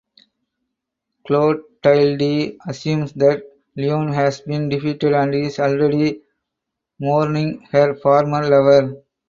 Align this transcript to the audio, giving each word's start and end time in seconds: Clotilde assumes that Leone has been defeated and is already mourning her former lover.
Clotilde 1.27 2.57
assumes 2.65 3.13
that 3.13 3.43
Leone 3.75 4.11
has 4.13 4.41
been 4.41 4.67
defeated 4.67 5.13
and 5.13 5.35
is 5.35 5.59
already 5.59 6.23
mourning 6.99 7.61
her 7.71 7.93
former 7.93 8.49
lover. 8.49 8.99